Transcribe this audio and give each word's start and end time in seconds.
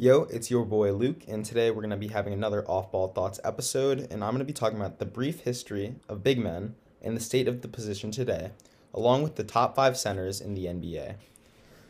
Yo, 0.00 0.28
it's 0.30 0.48
your 0.48 0.64
boy 0.64 0.92
Luke, 0.92 1.24
and 1.26 1.44
today 1.44 1.72
we're 1.72 1.82
going 1.82 1.90
to 1.90 1.96
be 1.96 2.06
having 2.06 2.32
another 2.32 2.64
Off 2.70 2.92
Ball 2.92 3.08
Thoughts 3.08 3.40
episode, 3.42 4.06
and 4.12 4.22
I'm 4.22 4.30
going 4.30 4.38
to 4.38 4.44
be 4.44 4.52
talking 4.52 4.78
about 4.78 5.00
the 5.00 5.04
brief 5.04 5.40
history 5.40 5.96
of 6.08 6.22
big 6.22 6.38
men 6.38 6.76
and 7.02 7.16
the 7.16 7.20
state 7.20 7.48
of 7.48 7.62
the 7.62 7.66
position 7.66 8.12
today, 8.12 8.52
along 8.94 9.24
with 9.24 9.34
the 9.34 9.42
top 9.42 9.74
five 9.74 9.98
centers 9.98 10.40
in 10.40 10.54
the 10.54 10.66
NBA. 10.66 11.16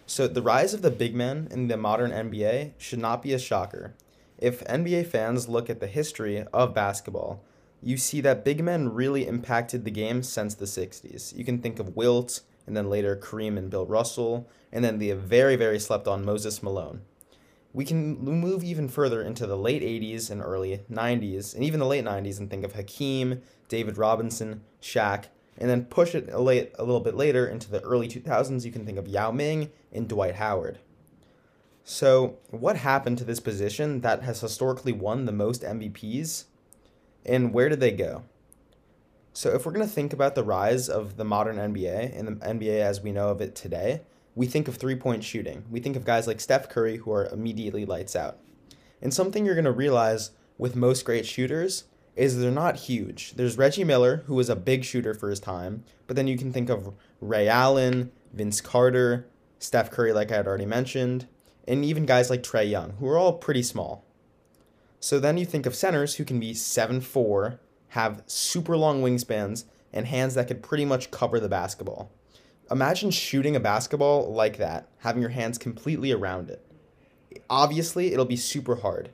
So, 0.07 0.27
the 0.27 0.41
rise 0.41 0.73
of 0.73 0.81
the 0.81 0.91
big 0.91 1.15
men 1.15 1.49
in 1.51 1.69
the 1.69 1.77
modern 1.77 2.11
NBA 2.11 2.73
should 2.79 2.99
not 2.99 3.23
be 3.23 3.35
a 3.35 3.39
shocker. 3.39 3.93
If 4.39 4.65
NBA 4.65 5.09
fans 5.09 5.47
look 5.47 5.69
at 5.69 5.81
the 5.81 5.87
history 5.87 6.47
of 6.51 6.73
basketball, 6.73 7.45
you 7.83 7.99
see 7.99 8.23
that 8.23 8.43
big 8.43 8.65
men 8.65 8.89
really 8.89 9.27
impacted 9.27 9.85
the 9.85 9.91
game 9.91 10.23
since 10.23 10.55
the 10.55 10.65
60s. 10.65 11.37
You 11.37 11.45
can 11.45 11.59
think 11.59 11.79
of 11.79 11.95
Wilt, 11.95 12.41
and 12.67 12.75
then 12.75 12.89
later 12.89 13.15
Kareem 13.17 13.59
and 13.59 13.69
Bill 13.69 13.85
Russell, 13.85 14.49
and 14.73 14.83
then 14.83 14.99
the 14.99 15.13
very, 15.13 15.57
very 15.57 15.79
slept 15.79 16.09
on 16.09 16.25
Moses 16.25 16.63
Malone. 16.63 17.03
We 17.73 17.85
can 17.85 18.19
move 18.19 18.65
even 18.65 18.89
further 18.89 19.23
into 19.23 19.47
the 19.47 19.57
late 19.57 19.83
80s 19.83 20.31
and 20.31 20.41
early 20.41 20.81
90s, 20.91 21.55
and 21.55 21.63
even 21.63 21.81
the 21.81 21.87
late 21.87 22.05
90s, 22.05 22.39
and 22.39 22.49
think 22.49 22.65
of 22.65 22.73
Hakeem, 22.73 23.43
David 23.69 23.99
Robinson, 23.99 24.63
Shaq, 24.81 25.27
and 25.59 25.69
then 25.69 25.85
push 25.85 26.15
it 26.15 26.31
a, 26.33 26.41
late, 26.41 26.73
a 26.79 26.85
little 26.85 27.01
bit 27.01 27.15
later 27.15 27.47
into 27.47 27.71
the 27.71 27.83
early 27.83 28.09
2000s. 28.09 28.65
You 28.65 28.73
can 28.73 28.87
think 28.87 28.99
of 28.99 29.09
Yao 29.09 29.31
Ming 29.31 29.71
and 29.93 30.09
Dwight 30.09 30.37
Howard. 30.37 30.79
So, 31.85 32.37
what 32.51 32.77
happened 32.77 33.17
to 33.19 33.25
this 33.25 33.41
position 33.41 34.03
that 34.03 34.23
has 34.23 34.41
historically 34.41 34.93
won 34.93 35.25
the 35.25 35.33
most 35.33 35.63
MVPs, 35.63 36.45
and 37.25 37.53
where 37.55 37.71
did 37.71 37.81
they 37.81 37.93
go? 37.93 38.25
So, 39.33 39.55
if 39.55 39.65
we're 39.65 39.73
going 39.73 39.87
to 39.87 39.93
think 39.93 40.13
about 40.13 40.35
the 40.35 40.45
rise 40.45 40.91
of 40.91 41.17
the 41.17 41.25
modern 41.25 41.57
NBA 41.57 42.19
and 42.19 42.29
the 42.29 42.33
NBA 42.47 42.81
as 42.81 43.01
we 43.01 43.11
know 43.11 43.29
of 43.29 43.41
it 43.41 43.55
today, 43.55 44.03
we 44.39 44.47
think 44.47 44.69
of 44.69 44.77
three 44.77 44.95
point 44.95 45.25
shooting. 45.25 45.65
We 45.69 45.81
think 45.81 45.97
of 45.97 46.05
guys 46.05 46.29
like 46.29 46.41
Steph 46.41 46.69
Curry 46.69 46.99
who 46.99 47.11
are 47.11 47.27
immediately 47.27 47.85
lights 47.85 48.15
out. 48.15 48.39
And 49.03 49.13
something 49.13 49.45
you're 49.45 49.57
going 49.57 49.65
to 49.65 49.73
realize 49.73 50.31
with 50.57 50.77
most 50.77 51.05
great 51.05 51.27
shooters 51.27 51.85
is 52.15 52.39
they're 52.39 52.53
not 52.53 52.77
huge. 52.77 53.33
There's 53.33 53.59
Reggie 53.59 53.83
Miller, 53.83 54.23
who 54.27 54.37
was 54.37 54.49
a 54.49 54.55
big 54.55 54.85
shooter 54.85 55.13
for 55.13 55.29
his 55.29 55.41
time, 55.41 55.83
but 56.07 56.15
then 56.15 56.29
you 56.29 56.39
can 56.39 56.53
think 56.53 56.71
of 56.71 56.95
Ray 57.21 57.49
Allen, 57.49 58.13
Vince 58.33 58.61
Carter, 58.61 59.27
Steph 59.59 59.91
Curry, 59.91 60.13
like 60.13 60.31
I 60.31 60.37
had 60.37 60.47
already 60.47 60.67
mentioned, 60.67 61.27
and 61.67 61.85
even 61.85 62.07
guys 62.07 62.31
like 62.31 62.45
Trae 62.45 62.71
Young, 62.71 62.93
who 63.01 63.09
are 63.09 63.19
all 63.19 63.33
pretty 63.33 63.65
small. 63.65 64.05
So 65.01 65.19
then 65.19 65.37
you 65.37 65.47
think 65.47 65.67
of 65.67 65.75
centers 65.75 66.15
who 66.15 66.25
can 66.25 66.39
be 66.39 66.55
7'4, 66.55 67.59
have 67.89 68.23
super 68.27 68.77
long 68.77 69.03
wingspans, 69.03 69.65
and 69.93 70.07
hands 70.07 70.35
that 70.35 70.47
could 70.47 70.63
pretty 70.63 70.85
much 70.85 71.11
cover 71.11 71.41
the 71.41 71.49
basketball. 71.49 72.13
Imagine 72.71 73.11
shooting 73.11 73.57
a 73.57 73.61
basketball 73.61 74.31
like 74.31 74.59
that, 74.59 74.89
having 74.99 75.23
your 75.23 75.31
hands 75.31 75.57
completely 75.57 76.13
around 76.13 76.51
it. 76.51 76.63
Obviously, 77.49 78.13
it'll 78.13 78.27
be 78.27 78.37
super 78.37 78.77
hard. 78.77 79.09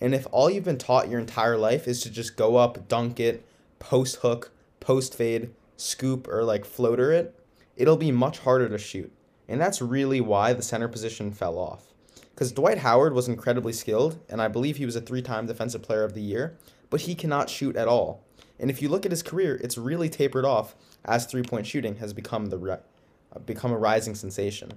And 0.00 0.14
if 0.14 0.26
all 0.32 0.48
you've 0.48 0.64
been 0.64 0.78
taught 0.78 1.10
your 1.10 1.20
entire 1.20 1.58
life 1.58 1.86
is 1.86 2.00
to 2.00 2.10
just 2.10 2.36
go 2.36 2.56
up, 2.56 2.88
dunk 2.88 3.20
it, 3.20 3.46
post 3.78 4.16
hook, 4.16 4.52
post 4.80 5.14
fade, 5.14 5.50
scoop, 5.76 6.26
or 6.28 6.44
like 6.44 6.64
floater 6.64 7.12
it, 7.12 7.38
it'll 7.76 7.98
be 7.98 8.10
much 8.10 8.38
harder 8.38 8.70
to 8.70 8.78
shoot. 8.78 9.12
And 9.48 9.60
that's 9.60 9.82
really 9.82 10.22
why 10.22 10.54
the 10.54 10.62
center 10.62 10.88
position 10.88 11.30
fell 11.30 11.58
off. 11.58 11.92
Because 12.34 12.52
Dwight 12.52 12.78
Howard 12.78 13.12
was 13.12 13.28
incredibly 13.28 13.72
skilled, 13.72 14.18
and 14.30 14.40
I 14.40 14.48
believe 14.48 14.78
he 14.78 14.86
was 14.86 14.96
a 14.96 15.00
three 15.00 15.22
time 15.22 15.46
Defensive 15.46 15.82
Player 15.82 16.04
of 16.04 16.14
the 16.14 16.22
Year, 16.22 16.56
but 16.88 17.02
he 17.02 17.14
cannot 17.14 17.50
shoot 17.50 17.76
at 17.76 17.86
all. 17.86 18.24
And 18.58 18.70
if 18.70 18.80
you 18.80 18.88
look 18.88 19.04
at 19.04 19.12
his 19.12 19.22
career, 19.22 19.60
it's 19.62 19.76
really 19.76 20.08
tapered 20.08 20.44
off 20.44 20.74
as 21.04 21.26
three 21.26 21.42
point 21.42 21.66
shooting 21.66 21.96
has 21.96 22.12
become 22.12 22.46
the 22.46 22.58
become 23.40 23.72
a 23.72 23.78
rising 23.78 24.14
sensation. 24.14 24.72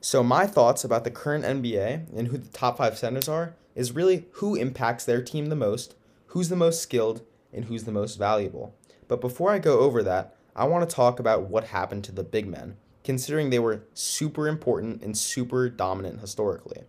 So 0.00 0.22
my 0.22 0.46
thoughts 0.46 0.82
about 0.82 1.04
the 1.04 1.10
current 1.10 1.44
NBA 1.44 2.16
and 2.16 2.28
who 2.28 2.38
the 2.38 2.48
top 2.48 2.78
five 2.78 2.96
centers 2.96 3.28
are 3.28 3.54
is 3.74 3.92
really 3.92 4.26
who 4.32 4.54
impacts 4.54 5.04
their 5.04 5.22
team 5.22 5.46
the 5.46 5.56
most, 5.56 5.94
who's 6.28 6.48
the 6.48 6.56
most 6.56 6.82
skilled, 6.82 7.22
and 7.52 7.66
who's 7.66 7.84
the 7.84 7.92
most 7.92 8.16
valuable. 8.16 8.74
But 9.08 9.20
before 9.20 9.50
I 9.50 9.58
go 9.58 9.80
over 9.80 10.02
that, 10.02 10.36
I 10.56 10.64
want 10.64 10.88
to 10.88 10.94
talk 10.94 11.20
about 11.20 11.48
what 11.48 11.64
happened 11.64 12.04
to 12.04 12.12
the 12.12 12.22
big 12.22 12.46
men, 12.46 12.76
considering 13.04 13.50
they 13.50 13.58
were 13.58 13.82
super 13.92 14.48
important 14.48 15.02
and 15.02 15.16
super 15.16 15.68
dominant 15.68 16.20
historically. 16.20 16.84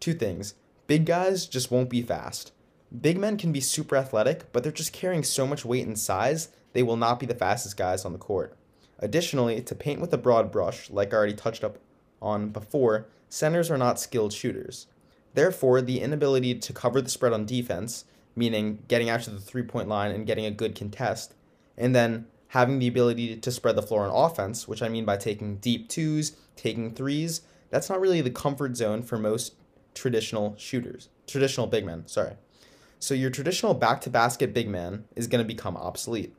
Two 0.00 0.14
things. 0.14 0.54
Big 0.86 1.04
guys 1.04 1.46
just 1.46 1.70
won't 1.70 1.90
be 1.90 2.02
fast. 2.02 2.52
Big 3.00 3.18
men 3.18 3.36
can 3.36 3.52
be 3.52 3.60
super 3.60 3.96
athletic, 3.96 4.50
but 4.52 4.62
they're 4.62 4.72
just 4.72 4.92
carrying 4.92 5.22
so 5.22 5.46
much 5.46 5.64
weight 5.64 5.86
and 5.86 5.98
size, 5.98 6.48
they 6.72 6.82
will 6.82 6.96
not 6.96 7.18
be 7.18 7.26
the 7.26 7.34
fastest 7.34 7.76
guys 7.76 8.04
on 8.04 8.12
the 8.12 8.18
court. 8.18 8.56
Additionally, 8.98 9.60
to 9.60 9.74
paint 9.74 10.00
with 10.00 10.12
a 10.12 10.18
broad 10.18 10.50
brush, 10.50 10.90
like 10.90 11.12
I 11.12 11.16
already 11.16 11.34
touched 11.34 11.62
up 11.62 11.78
on 12.22 12.48
before, 12.48 13.06
centers 13.28 13.70
are 13.70 13.78
not 13.78 14.00
skilled 14.00 14.32
shooters. 14.32 14.86
Therefore, 15.34 15.82
the 15.82 16.00
inability 16.00 16.54
to 16.54 16.72
cover 16.72 17.02
the 17.02 17.10
spread 17.10 17.34
on 17.34 17.44
defense, 17.44 18.04
meaning 18.34 18.82
getting 18.88 19.10
out 19.10 19.22
to 19.22 19.30
the 19.30 19.40
three 19.40 19.62
point 19.62 19.88
line 19.88 20.10
and 20.10 20.26
getting 20.26 20.46
a 20.46 20.50
good 20.50 20.74
contest, 20.74 21.34
and 21.76 21.94
then 21.94 22.26
having 22.48 22.78
the 22.78 22.88
ability 22.88 23.36
to 23.36 23.50
spread 23.50 23.76
the 23.76 23.82
floor 23.82 24.06
on 24.06 24.30
offense, 24.30 24.66
which 24.66 24.82
I 24.82 24.88
mean 24.88 25.04
by 25.04 25.16
taking 25.16 25.56
deep 25.56 25.88
twos, 25.88 26.36
taking 26.54 26.94
threes, 26.94 27.42
that's 27.70 27.90
not 27.90 28.00
really 28.00 28.20
the 28.20 28.30
comfort 28.30 28.76
zone 28.76 29.02
for 29.02 29.18
most 29.18 29.54
traditional 29.94 30.54
shooters, 30.56 31.08
traditional 31.26 31.66
big 31.66 31.84
men, 31.84 32.06
sorry. 32.06 32.34
So 32.98 33.14
your 33.14 33.30
traditional 33.30 33.74
back 33.74 34.00
to 34.02 34.10
basket 34.10 34.54
big 34.54 34.68
man 34.68 35.04
is 35.14 35.26
going 35.26 35.44
to 35.44 35.46
become 35.46 35.76
obsolete. 35.76 36.34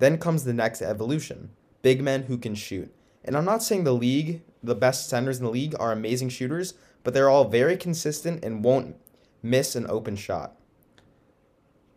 Then 0.00 0.18
comes 0.18 0.44
the 0.44 0.52
next 0.52 0.82
evolution, 0.82 1.50
big 1.84 2.02
men 2.02 2.22
who 2.22 2.38
can 2.38 2.54
shoot. 2.54 2.90
And 3.22 3.36
I'm 3.36 3.44
not 3.44 3.62
saying 3.62 3.84
the 3.84 3.92
league, 3.92 4.40
the 4.62 4.74
best 4.74 5.06
centers 5.06 5.36
in 5.38 5.44
the 5.44 5.50
league, 5.50 5.76
are 5.78 5.92
amazing 5.92 6.30
shooters, 6.30 6.72
but 7.02 7.12
they're 7.12 7.28
all 7.28 7.44
very 7.44 7.76
consistent 7.76 8.42
and 8.42 8.64
won't 8.64 8.96
miss 9.42 9.76
an 9.76 9.86
open 9.90 10.16
shot. 10.16 10.56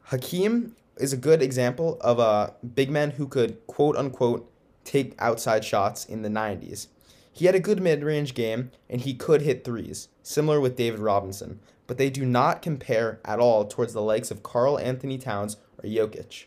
Hakeem 0.10 0.76
is 0.98 1.14
a 1.14 1.18
good 1.18 1.42
example 1.42 1.98
of 2.02 2.20
a 2.20 2.54
big 2.76 2.90
man 2.90 3.12
who 3.12 3.28
could 3.30 3.66
quote 3.66 3.96
unquote 3.96 4.52
take 4.84 5.16
outside 5.20 5.64
shots 5.64 6.04
in 6.04 6.22
the 6.22 6.30
90s. 6.30 6.88
He 7.32 7.46
had 7.46 7.56
a 7.56 7.60
good 7.62 7.82
mid 7.82 8.04
range 8.04 8.34
game 8.34 8.72
and 8.90 9.00
he 9.00 9.14
could 9.14 9.42
hit 9.42 9.64
threes, 9.64 10.10
similar 10.22 10.60
with 10.60 10.76
David 10.76 11.00
Robinson, 11.00 11.62
but 11.88 11.98
they 11.98 12.10
do 12.10 12.26
not 12.26 12.62
compare 12.62 13.22
at 13.24 13.40
all 13.40 13.64
towards 13.64 13.94
the 13.94 14.02
likes 14.02 14.32
of 14.32 14.44
Karl-Anthony 14.44 15.18
Towns 15.18 15.56
or 15.82 15.88
Jokic. 15.88 16.46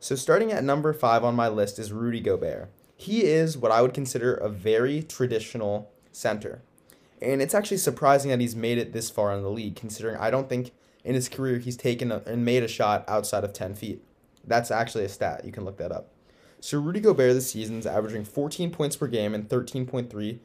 So, 0.00 0.14
starting 0.14 0.52
at 0.52 0.62
number 0.62 0.92
five 0.92 1.24
on 1.24 1.34
my 1.34 1.48
list 1.48 1.76
is 1.80 1.92
Rudy 1.92 2.20
Gobert. 2.20 2.70
He 2.96 3.24
is 3.24 3.58
what 3.58 3.72
I 3.72 3.82
would 3.82 3.92
consider 3.92 4.32
a 4.32 4.48
very 4.48 5.02
traditional 5.02 5.90
center. 6.12 6.62
And 7.20 7.42
it's 7.42 7.54
actually 7.54 7.78
surprising 7.78 8.30
that 8.30 8.38
he's 8.38 8.54
made 8.54 8.78
it 8.78 8.92
this 8.92 9.10
far 9.10 9.34
in 9.34 9.42
the 9.42 9.50
league, 9.50 9.74
considering 9.74 10.16
I 10.16 10.30
don't 10.30 10.48
think 10.48 10.70
in 11.04 11.16
his 11.16 11.28
career 11.28 11.58
he's 11.58 11.76
taken 11.76 12.12
a, 12.12 12.22
and 12.26 12.44
made 12.44 12.62
a 12.62 12.68
shot 12.68 13.04
outside 13.08 13.42
of 13.42 13.52
10 13.52 13.74
feet. 13.74 14.04
That's 14.46 14.70
actually 14.70 15.04
a 15.04 15.08
stat. 15.08 15.44
You 15.44 15.50
can 15.50 15.64
look 15.64 15.78
that 15.78 15.90
up. 15.90 16.12
So, 16.60 16.78
Rudy 16.78 17.00
Gobert 17.00 17.34
this 17.34 17.50
season 17.50 17.80
is 17.80 17.86
averaging 17.86 18.24
14 18.24 18.70
points 18.70 18.94
per 18.94 19.08
game 19.08 19.34
and 19.34 19.48
13.3 19.48 20.38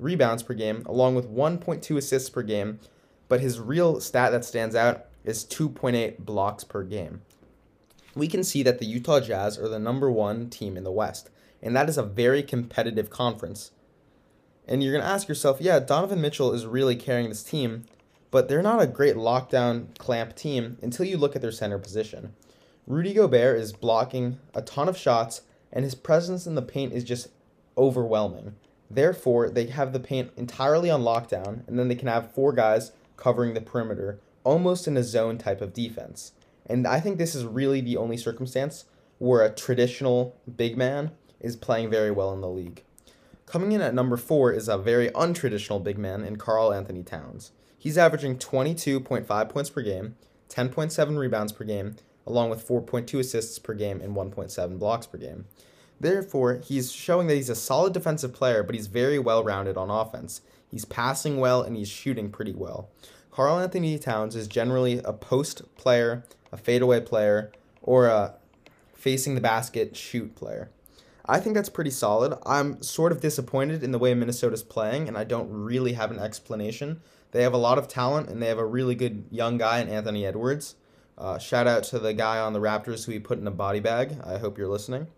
rebounds 0.00 0.42
per 0.42 0.54
game, 0.54 0.82
along 0.84 1.14
with 1.14 1.30
1.2 1.30 1.96
assists 1.96 2.28
per 2.28 2.42
game. 2.42 2.80
But 3.28 3.40
his 3.40 3.60
real 3.60 4.00
stat 4.00 4.32
that 4.32 4.44
stands 4.44 4.74
out 4.74 5.06
is 5.24 5.44
2.8 5.44 6.18
blocks 6.18 6.64
per 6.64 6.82
game 6.82 7.22
we 8.16 8.26
can 8.26 8.42
see 8.42 8.62
that 8.62 8.78
the 8.78 8.86
Utah 8.86 9.20
Jazz 9.20 9.58
are 9.58 9.68
the 9.68 9.78
number 9.78 10.10
one 10.10 10.48
team 10.48 10.76
in 10.76 10.84
the 10.84 10.90
West, 10.90 11.28
and 11.62 11.76
that 11.76 11.88
is 11.88 11.98
a 11.98 12.02
very 12.02 12.42
competitive 12.42 13.10
conference. 13.10 13.72
And 14.66 14.82
you're 14.82 14.92
going 14.92 15.04
to 15.04 15.08
ask 15.08 15.28
yourself, 15.28 15.58
yeah, 15.60 15.78
Donovan 15.78 16.20
Mitchell 16.20 16.52
is 16.52 16.66
really 16.66 16.96
carrying 16.96 17.28
this 17.28 17.44
team, 17.44 17.84
but 18.30 18.48
they're 18.48 18.62
not 18.62 18.82
a 18.82 18.86
great 18.86 19.16
lockdown 19.16 19.96
clamp 19.98 20.34
team 20.34 20.78
until 20.82 21.06
you 21.06 21.18
look 21.18 21.36
at 21.36 21.42
their 21.42 21.52
center 21.52 21.78
position. 21.78 22.32
Rudy 22.86 23.12
Gobert 23.12 23.58
is 23.58 23.72
blocking 23.72 24.38
a 24.54 24.62
ton 24.62 24.88
of 24.88 24.96
shots, 24.96 25.42
and 25.70 25.84
his 25.84 25.94
presence 25.94 26.46
in 26.46 26.54
the 26.54 26.62
paint 26.62 26.94
is 26.94 27.04
just 27.04 27.28
overwhelming. 27.76 28.54
Therefore, 28.90 29.50
they 29.50 29.66
have 29.66 29.92
the 29.92 30.00
paint 30.00 30.30
entirely 30.36 30.88
on 30.88 31.02
lockdown, 31.02 31.66
and 31.68 31.78
then 31.78 31.88
they 31.88 31.94
can 31.94 32.08
have 32.08 32.32
four 32.32 32.52
guys 32.52 32.92
covering 33.16 33.54
the 33.54 33.60
perimeter, 33.60 34.20
almost 34.42 34.88
in 34.88 34.96
a 34.96 35.02
zone 35.02 35.36
type 35.36 35.60
of 35.60 35.74
defense. 35.74 36.32
And 36.68 36.86
I 36.86 37.00
think 37.00 37.18
this 37.18 37.34
is 37.34 37.44
really 37.44 37.80
the 37.80 37.96
only 37.96 38.16
circumstance 38.16 38.84
where 39.18 39.44
a 39.44 39.54
traditional 39.54 40.36
big 40.56 40.76
man 40.76 41.12
is 41.40 41.56
playing 41.56 41.90
very 41.90 42.10
well 42.10 42.32
in 42.32 42.40
the 42.40 42.48
league. 42.48 42.82
Coming 43.46 43.72
in 43.72 43.80
at 43.80 43.94
number 43.94 44.16
four 44.16 44.52
is 44.52 44.68
a 44.68 44.76
very 44.76 45.08
untraditional 45.10 45.82
big 45.82 45.98
man 45.98 46.24
in 46.24 46.36
Karl-Anthony 46.36 47.04
Towns. 47.04 47.52
He's 47.78 47.96
averaging 47.96 48.38
22.5 48.38 49.48
points 49.48 49.70
per 49.70 49.82
game, 49.82 50.16
10.7 50.48 51.16
rebounds 51.16 51.52
per 51.52 51.64
game, 51.64 51.94
along 52.26 52.50
with 52.50 52.66
4.2 52.66 53.20
assists 53.20 53.58
per 53.60 53.74
game 53.74 54.00
and 54.00 54.16
1.7 54.16 54.78
blocks 54.78 55.06
per 55.06 55.18
game. 55.18 55.44
Therefore, 56.00 56.60
he's 56.64 56.92
showing 56.92 57.28
that 57.28 57.36
he's 57.36 57.48
a 57.48 57.54
solid 57.54 57.92
defensive 57.92 58.34
player, 58.34 58.62
but 58.62 58.74
he's 58.74 58.88
very 58.88 59.18
well 59.18 59.44
rounded 59.44 59.76
on 59.76 59.90
offense. 59.90 60.40
He's 60.68 60.84
passing 60.84 61.38
well 61.38 61.62
and 61.62 61.76
he's 61.76 61.88
shooting 61.88 62.30
pretty 62.30 62.52
well. 62.52 62.90
Karl-Anthony 63.30 63.98
Towns 63.98 64.34
is 64.34 64.48
generally 64.48 65.00
a 65.04 65.12
post 65.12 65.62
player 65.76 66.24
a 66.56 66.62
fadeaway 66.62 67.00
player, 67.00 67.52
or 67.82 68.06
a 68.06 68.34
facing 68.94 69.34
the 69.34 69.40
basket 69.40 69.96
shoot 69.96 70.34
player. 70.34 70.70
I 71.24 71.40
think 71.40 71.54
that's 71.54 71.68
pretty 71.68 71.90
solid. 71.90 72.38
I'm 72.46 72.82
sort 72.82 73.12
of 73.12 73.20
disappointed 73.20 73.82
in 73.82 73.92
the 73.92 73.98
way 73.98 74.14
Minnesota's 74.14 74.62
playing, 74.62 75.08
and 75.08 75.18
I 75.18 75.24
don't 75.24 75.50
really 75.50 75.94
have 75.94 76.10
an 76.10 76.18
explanation. 76.18 77.00
They 77.32 77.42
have 77.42 77.52
a 77.52 77.58
lot 77.58 77.78
of 77.78 77.88
talent 77.88 78.30
and 78.30 78.40
they 78.40 78.46
have 78.46 78.58
a 78.58 78.64
really 78.64 78.94
good 78.94 79.26
young 79.30 79.58
guy 79.58 79.80
in 79.80 79.88
Anthony 79.88 80.24
Edwards. 80.24 80.76
Uh, 81.18 81.38
shout 81.38 81.66
out 81.66 81.82
to 81.84 81.98
the 81.98 82.14
guy 82.14 82.38
on 82.38 82.52
the 82.52 82.60
Raptors 82.60 83.04
who 83.04 83.12
he 83.12 83.18
put 83.18 83.38
in 83.38 83.46
a 83.46 83.50
body 83.50 83.80
bag. 83.80 84.16
I 84.24 84.38
hope 84.38 84.56
you're 84.56 84.68
listening. 84.68 85.08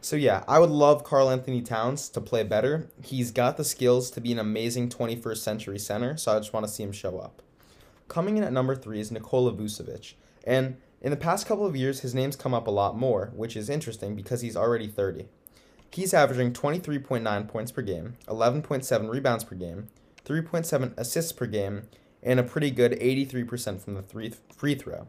So 0.00 0.16
yeah, 0.16 0.44
I 0.46 0.58
would 0.58 0.70
love 0.70 1.02
Karl 1.02 1.30
Anthony 1.30 1.62
Towns 1.62 2.08
to 2.10 2.20
play 2.20 2.42
better. 2.42 2.88
He's 3.02 3.30
got 3.30 3.56
the 3.56 3.64
skills 3.64 4.10
to 4.12 4.20
be 4.20 4.32
an 4.32 4.38
amazing 4.38 4.90
21st 4.90 5.38
century 5.38 5.78
center, 5.78 6.16
so 6.16 6.36
I 6.36 6.38
just 6.38 6.52
want 6.52 6.66
to 6.66 6.72
see 6.72 6.82
him 6.82 6.92
show 6.92 7.18
up. 7.18 7.40
Coming 8.06 8.36
in 8.36 8.44
at 8.44 8.52
number 8.52 8.76
three 8.76 9.00
is 9.00 9.10
Nikola 9.10 9.52
Vucevic, 9.52 10.14
and 10.44 10.76
in 11.00 11.10
the 11.10 11.16
past 11.16 11.46
couple 11.46 11.66
of 11.66 11.76
years, 11.76 12.00
his 12.00 12.14
name's 12.14 12.36
come 12.36 12.54
up 12.54 12.66
a 12.66 12.70
lot 12.70 12.96
more, 12.96 13.32
which 13.34 13.56
is 13.56 13.68
interesting 13.68 14.14
because 14.14 14.40
he's 14.40 14.56
already 14.56 14.86
30. 14.86 15.26
He's 15.90 16.14
averaging 16.14 16.52
23.9 16.52 17.48
points 17.48 17.72
per 17.72 17.82
game, 17.82 18.16
11.7 18.26 19.10
rebounds 19.10 19.44
per 19.44 19.54
game, 19.54 19.88
3.7 20.24 20.96
assists 20.96 21.32
per 21.32 21.46
game, 21.46 21.82
and 22.22 22.40
a 22.40 22.42
pretty 22.42 22.70
good 22.70 22.92
83% 22.92 23.80
from 23.80 23.94
the 23.94 24.02
three 24.02 24.32
free 24.56 24.74
throw. 24.74 25.06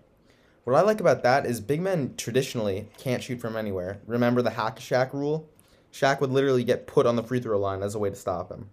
What 0.66 0.76
I 0.76 0.82
like 0.82 1.00
about 1.00 1.24
that 1.24 1.46
is 1.46 1.62
big 1.62 1.82
men 1.82 2.16
traditionally 2.18 2.90
can't 2.98 3.24
shoot 3.24 3.40
from 3.40 3.56
anywhere. 3.56 4.00
Remember 4.06 4.42
the 4.42 4.52
hack 4.52 4.80
a 4.80 4.82
Shaq 4.82 5.14
rule? 5.14 5.48
Shaq 5.94 6.20
would 6.20 6.32
literally 6.32 6.64
get 6.64 6.88
put 6.88 7.06
on 7.06 7.16
the 7.16 7.24
free 7.24 7.40
throw 7.40 7.58
line 7.58 7.82
as 7.82 7.96
a 7.96 8.00
way 8.00 8.10
to 8.10 8.16
stop 8.16 8.52
him. 8.52 8.70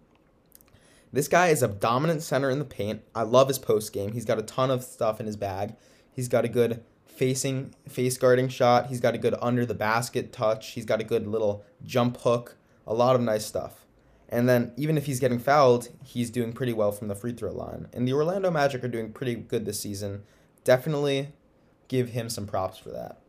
This 1.12 1.28
guy 1.28 1.48
is 1.48 1.62
a 1.62 1.68
dominant 1.68 2.22
center 2.22 2.50
in 2.50 2.58
the 2.58 2.64
paint. 2.64 3.02
I 3.14 3.22
love 3.22 3.48
his 3.48 3.58
post 3.58 3.92
game. 3.92 4.12
He's 4.12 4.24
got 4.24 4.38
a 4.38 4.42
ton 4.42 4.70
of 4.70 4.82
stuff 4.82 5.20
in 5.20 5.26
his 5.26 5.36
bag. 5.36 5.76
He's 6.12 6.28
got 6.28 6.44
a 6.44 6.48
good 6.48 6.82
facing 7.06 7.74
face 7.88 8.16
guarding 8.16 8.48
shot. 8.48 8.86
He's 8.86 9.00
got 9.00 9.14
a 9.14 9.18
good 9.18 9.34
under 9.40 9.66
the 9.66 9.74
basket 9.74 10.32
touch. 10.32 10.70
He's 10.70 10.84
got 10.84 11.00
a 11.00 11.04
good 11.04 11.26
little 11.26 11.64
jump 11.84 12.18
hook. 12.20 12.56
A 12.86 12.94
lot 12.94 13.14
of 13.14 13.22
nice 13.22 13.46
stuff. 13.46 13.86
And 14.28 14.48
then 14.48 14.72
even 14.76 14.96
if 14.96 15.06
he's 15.06 15.20
getting 15.20 15.38
fouled, 15.38 15.88
he's 16.02 16.30
doing 16.30 16.52
pretty 16.52 16.72
well 16.72 16.90
from 16.90 17.08
the 17.08 17.14
free 17.14 17.32
throw 17.32 17.52
line. 17.52 17.88
And 17.92 18.08
the 18.08 18.14
Orlando 18.14 18.50
Magic 18.50 18.82
are 18.82 18.88
doing 18.88 19.12
pretty 19.12 19.34
good 19.34 19.66
this 19.66 19.80
season. 19.80 20.22
Definitely 20.64 21.28
give 21.88 22.10
him 22.10 22.30
some 22.30 22.46
props 22.46 22.78
for 22.78 22.88
that. 22.90 23.20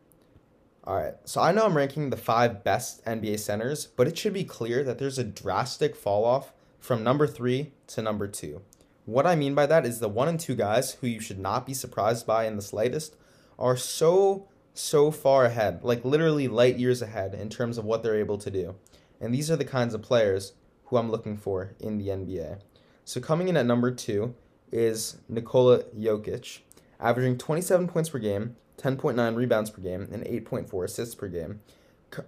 All 0.85 0.95
right, 0.95 1.13
so 1.23 1.41
I 1.41 1.51
know 1.51 1.65
I'm 1.65 1.77
ranking 1.77 2.09
the 2.09 2.17
five 2.17 2.63
best 2.63 3.03
NBA 3.05 3.39
centers, 3.39 3.85
but 3.85 4.07
it 4.07 4.17
should 4.17 4.33
be 4.33 4.43
clear 4.43 4.83
that 4.83 4.97
there's 4.97 5.17
a 5.17 5.23
drastic 5.23 5.95
fall 5.95 6.25
off 6.25 6.51
from 6.79 7.03
number 7.03 7.25
three 7.25 7.71
to 7.87 8.01
number 8.01 8.27
two. 8.27 8.61
What 9.05 9.27
I 9.27 9.35
mean 9.35 9.53
by 9.53 9.65
that 9.65 9.85
is 9.85 9.99
the 9.99 10.07
one 10.07 10.27
and 10.27 10.39
two 10.39 10.55
guys 10.55 10.93
who 10.93 11.07
you 11.07 11.19
should 11.19 11.39
not 11.39 11.65
be 11.65 11.73
surprised 11.73 12.25
by 12.25 12.45
in 12.45 12.55
the 12.55 12.61
slightest 12.61 13.15
are 13.59 13.75
so, 13.75 14.47
so 14.73 15.11
far 15.11 15.45
ahead, 15.45 15.83
like 15.83 16.05
literally 16.05 16.47
light 16.47 16.77
years 16.77 17.01
ahead 17.01 17.33
in 17.33 17.49
terms 17.49 17.77
of 17.77 17.85
what 17.85 18.01
they're 18.01 18.19
able 18.19 18.37
to 18.37 18.49
do. 18.49 18.75
And 19.19 19.33
these 19.33 19.51
are 19.51 19.55
the 19.57 19.65
kinds 19.65 19.93
of 19.93 20.01
players 20.01 20.53
who 20.85 20.97
I'm 20.97 21.11
looking 21.11 21.37
for 21.37 21.73
in 21.79 21.97
the 21.97 22.07
NBA. 22.07 22.61
So 23.03 23.19
coming 23.19 23.49
in 23.49 23.57
at 23.57 23.65
number 23.65 23.91
two 23.91 24.35
is 24.71 25.17
Nikola 25.27 25.83
Jokic 25.97 26.59
averaging 26.99 27.37
27 27.37 27.87
points 27.87 28.09
per 28.09 28.19
game, 28.19 28.55
10.9 28.77 29.35
rebounds 29.35 29.69
per 29.69 29.81
game, 29.81 30.07
and 30.11 30.23
8.4 30.23 30.85
assists 30.85 31.13
per 31.13 31.27
game. 31.27 31.59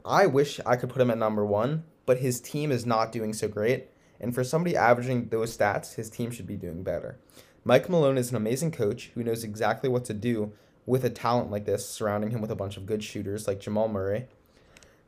I 0.04 0.26
wish 0.26 0.60
I 0.66 0.76
could 0.76 0.90
put 0.90 1.02
him 1.02 1.12
at 1.12 1.18
number 1.18 1.46
one, 1.46 1.86
but 2.06 2.20
his 2.20 2.42
team 2.42 2.72
is 2.72 2.86
not 2.86 3.12
doing 3.12 3.34
so 3.34 3.48
great. 3.48 3.88
And 4.20 4.34
for 4.34 4.44
somebody 4.44 4.76
averaging 4.76 5.30
those 5.30 5.56
stats, 5.56 5.96
his 5.96 6.10
team 6.10 6.32
should 6.32 6.48
be 6.48 6.56
doing 6.56 6.84
better. 6.84 7.18
Mike 7.64 7.90
Malone 7.90 8.18
is 8.18 8.30
an 8.30 8.38
amazing 8.38 8.72
coach 8.72 9.12
who 9.16 9.24
knows 9.24 9.44
exactly 9.44 9.90
what 9.90 10.06
to 10.06 10.14
do 10.14 10.54
with 10.86 11.04
a 11.04 11.10
talent 11.10 11.52
like 11.52 11.66
this, 11.66 11.88
surrounding 11.88 12.32
him 12.32 12.42
with 12.42 12.52
a 12.52 12.56
bunch 12.56 12.78
of 12.78 12.86
good 12.86 13.04
shooters 13.04 13.48
like 13.48 13.60
Jamal 13.60 13.88
Murray. 13.88 14.28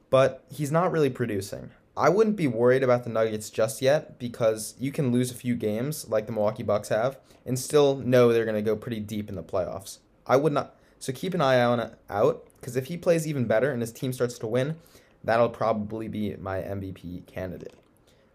But 0.09 0.44
he's 0.50 0.71
not 0.71 0.92
really 0.92 1.09
producing. 1.09 1.71
I 1.95 2.09
wouldn't 2.09 2.36
be 2.36 2.48
worried 2.48 2.83
about 2.83 3.04
the 3.04 3.09
Nuggets 3.09 3.50
just 3.50 3.81
yet 3.81 4.19
because 4.19 4.75
you 4.80 4.92
can 4.92 5.12
lose 5.12 5.31
a 5.31 5.36
few 5.36 5.56
games 5.56 6.07
like 6.07 6.25
the 6.25 6.31
Milwaukee 6.31 6.63
Bucks 6.63 6.89
have 6.89 7.19
and 7.45 7.57
still 7.57 7.95
know 7.95 8.31
they're 8.31 8.45
going 8.45 8.56
to 8.56 8.62
go 8.62 8.75
pretty 8.75 9.00
deep 9.00 9.30
in 9.30 9.36
the 9.36 9.44
playoffs. 9.44 9.98
I 10.25 10.36
would 10.36 10.54
not 10.54 10.75
so 11.00 11.13
keep 11.13 11.33
an 11.33 11.42
eye 11.42 11.62
on 11.62 11.92
out 12.09 12.48
because 12.59 12.75
if 12.75 12.86
he 12.88 12.98
plays 12.98 13.27
even 13.27 13.45
better 13.45 13.71
and 13.71 13.81
his 13.81 13.92
team 13.92 14.13
starts 14.13 14.38
to 14.39 14.48
win, 14.48 14.77
that'll 15.24 15.50
probably 15.50 16.07
be 16.07 16.36
my 16.36 16.59
MVP 16.59 17.25
candidate. 17.25 17.74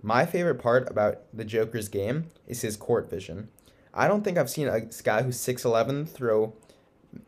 My 0.02 0.26
favorite 0.26 0.56
part 0.56 0.90
about 0.90 1.20
the 1.32 1.44
Joker's 1.44 1.88
game 1.88 2.26
is 2.48 2.62
his 2.62 2.76
court 2.76 3.08
vision. 3.08 3.48
I 3.94 4.08
don't 4.08 4.24
think 4.24 4.36
I've 4.36 4.50
seen 4.50 4.66
a 4.66 4.80
guy 5.04 5.22
who's 5.22 5.38
6'11 5.38 6.08
throw 6.08 6.54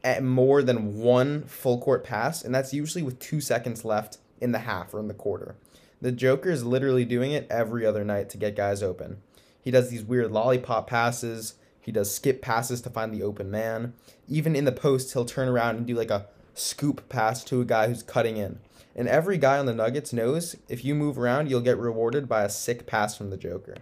at 0.02 0.24
more 0.24 0.62
than 0.62 0.98
one 0.98 1.44
full 1.44 1.78
court 1.78 2.02
pass, 2.02 2.42
and 2.42 2.52
that's 2.52 2.74
usually 2.74 3.02
with 3.02 3.20
two 3.20 3.40
seconds 3.40 3.84
left 3.84 4.18
in 4.40 4.50
the 4.50 4.60
half 4.60 4.92
or 4.92 4.98
in 4.98 5.08
the 5.08 5.14
quarter. 5.14 5.56
The 6.00 6.10
Joker 6.10 6.50
is 6.50 6.64
literally 6.64 7.04
doing 7.04 7.30
it 7.30 7.46
every 7.48 7.86
other 7.86 8.04
night 8.04 8.28
to 8.30 8.38
get 8.38 8.56
guys 8.56 8.82
open. 8.82 9.18
He 9.60 9.70
does 9.70 9.88
these 9.88 10.02
weird 10.02 10.32
lollipop 10.32 10.88
passes. 10.88 11.54
He 11.80 11.92
does 11.92 12.14
skip 12.14 12.42
passes 12.42 12.80
to 12.82 12.90
find 12.90 13.12
the 13.12 13.22
open 13.22 13.50
man. 13.50 13.94
Even 14.28 14.56
in 14.56 14.64
the 14.64 14.72
post, 14.72 15.12
he'll 15.12 15.24
turn 15.24 15.48
around 15.48 15.76
and 15.76 15.86
do 15.86 15.94
like 15.94 16.10
a 16.10 16.26
scoop 16.54 17.08
pass 17.08 17.44
to 17.44 17.60
a 17.60 17.64
guy 17.64 17.86
who's 17.88 18.02
cutting 18.02 18.36
in. 18.36 18.58
And 18.96 19.08
every 19.08 19.38
guy 19.38 19.58
on 19.58 19.66
the 19.66 19.74
Nuggets 19.74 20.12
knows 20.12 20.56
if 20.68 20.84
you 20.84 20.94
move 20.94 21.18
around, 21.18 21.50
you'll 21.50 21.60
get 21.60 21.78
rewarded 21.78 22.28
by 22.28 22.44
a 22.44 22.48
sick 22.48 22.86
pass 22.86 23.16
from 23.16 23.30
the 23.30 23.36
Joker. 23.36 23.76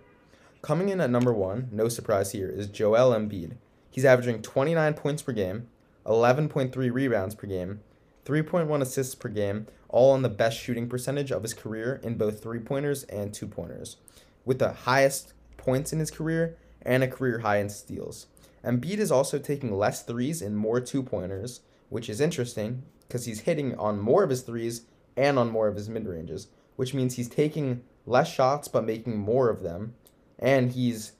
Coming 0.62 0.88
in 0.88 1.00
at 1.00 1.10
number 1.10 1.32
one, 1.32 1.68
no 1.70 1.88
surprise 1.88 2.32
here, 2.32 2.48
is 2.48 2.68
Joel 2.68 3.12
Embiid. 3.12 3.56
He's 3.90 4.04
averaging 4.04 4.40
29 4.40 4.94
points 4.94 5.22
per 5.22 5.32
game, 5.32 5.68
11.3 6.06 6.92
rebounds 6.92 7.34
per 7.34 7.46
game, 7.46 7.80
3.1 8.24 8.80
assists 8.80 9.14
per 9.14 9.28
game, 9.28 9.66
all 9.88 10.12
on 10.12 10.22
the 10.22 10.28
best 10.28 10.58
shooting 10.58 10.88
percentage 10.88 11.30
of 11.30 11.42
his 11.42 11.52
career 11.52 12.00
in 12.02 12.16
both 12.16 12.42
three 12.42 12.60
pointers 12.60 13.02
and 13.04 13.34
two 13.34 13.46
pointers, 13.46 13.96
with 14.44 14.58
the 14.58 14.72
highest 14.72 15.34
points 15.58 15.92
in 15.92 15.98
his 15.98 16.10
career 16.10 16.56
and 16.80 17.02
a 17.02 17.08
career 17.08 17.40
high 17.40 17.58
in 17.58 17.68
steals. 17.68 18.28
Embiid 18.64 18.98
is 18.98 19.12
also 19.12 19.38
taking 19.38 19.76
less 19.76 20.02
threes 20.02 20.40
and 20.40 20.56
more 20.56 20.80
two 20.80 21.02
pointers, 21.02 21.60
which 21.90 22.08
is 22.08 22.20
interesting 22.20 22.82
because 23.06 23.26
he's 23.26 23.40
hitting 23.40 23.76
on 23.76 24.00
more 24.00 24.22
of 24.22 24.30
his 24.30 24.42
threes 24.42 24.82
and 25.16 25.38
on 25.38 25.50
more 25.50 25.68
of 25.68 25.76
his 25.76 25.88
mid 25.88 26.06
ranges, 26.06 26.48
which 26.76 26.94
means 26.94 27.16
he's 27.16 27.28
taking 27.28 27.82
less 28.06 28.32
shots 28.32 28.68
but 28.68 28.84
making 28.84 29.18
more 29.18 29.48
of 29.48 29.62
them, 29.62 29.94
and 30.38 30.72
he's 30.72 31.12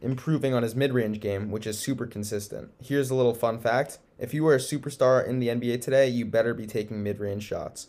improving 0.00 0.54
on 0.54 0.62
his 0.62 0.74
mid 0.74 0.92
range 0.92 1.20
game, 1.20 1.50
which 1.50 1.66
is 1.66 1.78
super 1.78 2.06
consistent. 2.06 2.70
Here's 2.82 3.10
a 3.10 3.14
little 3.14 3.34
fun 3.34 3.58
fact 3.58 3.98
if 4.18 4.34
you 4.34 4.42
were 4.42 4.54
a 4.54 4.58
superstar 4.58 5.26
in 5.26 5.38
the 5.38 5.48
NBA 5.48 5.80
today, 5.80 6.08
you 6.08 6.24
better 6.24 6.52
be 6.52 6.66
taking 6.66 7.02
mid 7.02 7.20
range 7.20 7.44
shots. 7.44 7.88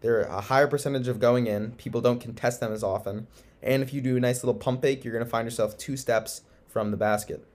They're 0.00 0.22
a 0.22 0.40
higher 0.40 0.66
percentage 0.66 1.08
of 1.08 1.20
going 1.20 1.46
in. 1.46 1.72
People 1.72 2.00
don't 2.00 2.20
contest 2.20 2.60
them 2.60 2.72
as 2.72 2.82
often. 2.82 3.26
And 3.62 3.82
if 3.82 3.92
you 3.92 4.00
do 4.00 4.16
a 4.16 4.20
nice 4.20 4.42
little 4.42 4.58
pump 4.58 4.82
fake, 4.82 5.04
you're 5.04 5.12
going 5.12 5.24
to 5.24 5.30
find 5.30 5.46
yourself 5.46 5.76
two 5.76 5.96
steps 5.96 6.42
from 6.66 6.90
the 6.90 6.96
basket. 6.96 7.46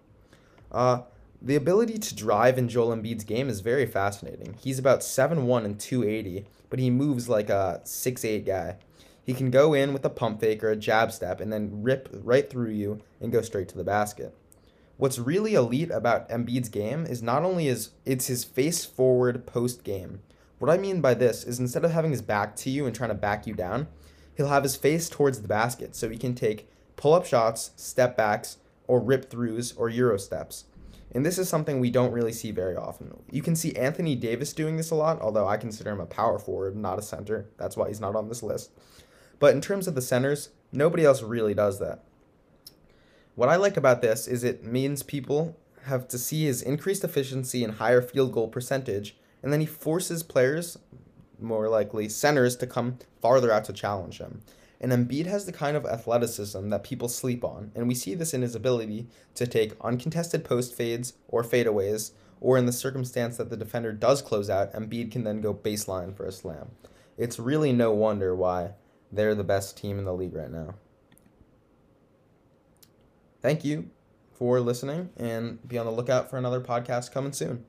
Uh, 0.72 1.02
the 1.42 1.56
ability 1.56 1.98
to 1.98 2.16
drive 2.16 2.58
in 2.58 2.70
Joel 2.70 2.96
Embiid's 2.96 3.24
game 3.24 3.50
is 3.50 3.60
very 3.62 3.86
fascinating. 3.86 4.56
He's 4.60 4.80
about 4.80 5.00
7'1 5.02 5.66
and 5.66 5.80
280, 5.80 6.46
but 6.76 6.82
he 6.82 6.90
moves 6.90 7.30
like 7.30 7.50
a 7.50 7.80
6'8 7.86 8.46
guy. 8.46 8.76
He 9.24 9.34
can 9.34 9.50
go 9.50 9.74
in 9.74 9.94
with 9.94 10.04
a 10.04 10.10
pump 10.10 10.42
fake 10.42 10.62
or 10.62 10.72
a 10.72 10.76
jab 10.76 11.10
step 11.14 11.40
and 11.40 11.54
then 11.54 11.84
rip 11.84 12.10
right 12.12 12.50
through 12.50 12.72
you 12.72 13.00
and 13.22 13.32
go 13.32 13.42
straight 13.42 13.70
to 13.70 13.78
the 13.78 13.86
basket. 13.86 14.36
What's 14.98 15.18
really 15.18 15.54
elite 15.54 15.90
about 15.90 16.28
Embiid's 16.28 16.68
game 16.68 17.06
is 17.06 17.24
not 17.24 17.44
only 17.44 17.70
is 17.70 17.92
it's 18.04 18.28
his 18.28 18.44
face 18.44 18.84
forward 18.84 19.46
post 19.46 19.86
game. 19.86 20.20
What 20.60 20.70
I 20.70 20.76
mean 20.76 21.00
by 21.00 21.14
this 21.14 21.46
is 21.46 21.62
instead 21.62 21.86
of 21.86 21.92
having 21.92 22.12
his 22.12 22.22
back 22.22 22.58
to 22.58 22.70
you 22.70 22.86
and 22.86 22.94
trying 22.94 23.08
to 23.08 23.16
back 23.16 23.48
you 23.48 23.54
down, 23.54 23.88
he'll 24.36 24.50
have 24.50 24.64
his 24.64 24.76
face 24.76 25.08
towards 25.08 25.42
the 25.42 25.48
basket 25.48 25.96
so 25.96 26.10
he 26.10 26.18
can 26.18 26.36
take 26.36 26.70
pull 26.98 27.14
up 27.14 27.26
shots, 27.26 27.72
step 27.78 28.18
backs, 28.18 28.58
or 28.86 29.00
rip 29.00 29.30
throughs 29.30 29.74
or 29.78 29.88
euro 29.88 30.20
steps. 30.20 30.66
And 31.14 31.26
this 31.26 31.38
is 31.38 31.48
something 31.48 31.80
we 31.80 31.92
don't 31.92 32.12
really 32.12 32.34
see 32.34 32.52
very 32.52 32.76
often. 32.76 33.14
You 33.32 33.42
can 33.42 33.56
see 33.56 33.76
Anthony 33.76 34.16
Davis 34.16 34.54
doing 34.54 34.76
this 34.76 34.92
a 34.92 34.96
lot, 34.96 35.22
although 35.22 35.48
I 35.48 35.58
consider 35.58 35.92
him 35.92 36.02
a 36.02 36.06
power 36.06 36.40
forward, 36.40 36.76
not 36.76 37.00
a 37.00 37.04
center. 37.04 37.48
That's 37.58 37.78
why 37.78 37.88
he's 37.88 38.02
not 38.02 38.16
on 38.16 38.28
this 38.28 38.44
list. 38.44 38.72
But 39.40 39.54
in 39.54 39.62
terms 39.62 39.88
of 39.88 39.96
the 39.96 40.02
centers, 40.02 40.50
nobody 40.72 41.06
else 41.06 41.22
really 41.22 41.54
does 41.54 41.80
that. 41.80 42.04
What 43.36 43.50
I 43.50 43.56
like 43.56 43.78
about 43.78 44.02
this 44.02 44.28
is 44.28 44.44
it 44.44 44.64
means 44.64 45.04
people 45.04 45.58
have 45.84 46.08
to 46.10 46.18
see 46.18 46.46
his 46.46 46.62
increased 46.62 47.04
efficiency 47.04 47.64
and 47.64 47.76
higher 47.76 48.02
field 48.02 48.32
goal 48.32 48.48
percentage 48.48 49.16
and 49.46 49.54
then 49.54 49.60
he 49.60 49.68
forces 49.68 50.24
players, 50.24 50.76
more 51.40 51.70
likely 51.70 52.10
centers, 52.10 52.56
to 52.58 52.66
come 52.66 52.98
farther 53.22 53.52
out 53.52 53.64
to 53.66 53.74
challenge 53.74 54.18
him. 54.18 54.42
And 54.86 54.94
Embiid 54.94 55.26
has 55.26 55.48
the 55.48 55.52
kind 55.52 55.76
of 55.76 55.88
athleticism 55.88 56.70
that 56.70 56.84
people 56.84 57.10
sleep 57.10 57.44
on, 57.44 57.72
and 57.74 57.88
we 57.88 57.96
see 57.96 58.14
this 58.14 58.36
in 58.36 58.44
his 58.44 58.54
ability 58.54 59.08
to 59.34 59.48
take 59.48 59.74
uncontested 59.82 60.46
post 60.46 60.76
fades 60.76 61.14
or 61.28 61.42
fadeaways, 61.42 62.12
or 62.40 62.56
in 62.56 62.68
the 62.68 62.72
circumstance 62.72 63.38
that 63.38 63.50
the 63.50 63.58
defender 63.58 63.92
does 63.92 64.22
close 64.22 64.48
out, 64.48 64.72
Embiid 64.74 65.12
can 65.12 65.24
then 65.24 65.42
go 65.42 65.56
baseline 65.56 66.16
for 66.16 66.28
a 66.28 66.32
slam. 66.32 66.70
It's 67.18 67.40
really 67.40 67.74
no 67.74 67.94
wonder 67.94 68.36
why 68.36 68.74
they're 69.12 69.34
the 69.34 69.44
best 69.44 69.76
team 69.76 69.98
in 69.98 70.06
the 70.06 70.14
league 70.14 70.36
right 70.36 70.52
now. 70.52 70.76
Thank 73.42 73.66
you 73.66 73.90
for 74.34 74.60
listening, 74.60 75.10
and 75.18 75.68
be 75.68 75.80
on 75.80 75.88
the 75.88 75.92
lookout 75.92 76.30
for 76.30 76.38
another 76.38 76.62
podcast 76.62 77.12
coming 77.12 77.34
soon. 77.34 77.66